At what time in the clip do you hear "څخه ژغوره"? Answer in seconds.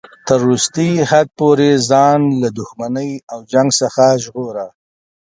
3.81-4.67